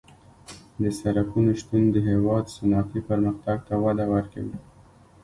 د 0.81 0.83
سرکونو 0.99 1.51
شتون 1.61 1.83
د 1.91 1.97
هېواد 2.09 2.45
صنعتي 2.55 2.99
پرمختګ 3.09 3.57
ته 3.67 3.73
وده 3.83 4.05
ورکوي 4.13 4.57